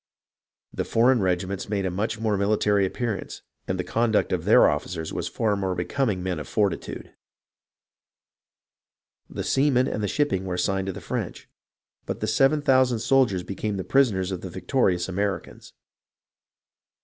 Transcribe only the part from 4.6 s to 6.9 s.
officers was far more becoming men of forti